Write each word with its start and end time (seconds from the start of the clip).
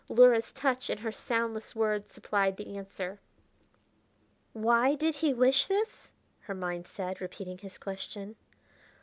Luhra's 0.09 0.51
touch 0.51 0.89
and 0.89 1.01
her 1.01 1.11
soundless 1.11 1.75
words 1.75 2.11
supplied 2.11 2.57
the 2.57 2.75
answer. 2.75 3.19
"Why 4.51 4.95
did 4.95 5.13
he 5.13 5.31
wish 5.31 5.67
this?" 5.67 6.09
her 6.39 6.55
mind 6.55 6.87
said, 6.87 7.21
repeating 7.21 7.59
his 7.59 7.77
question. 7.77 8.35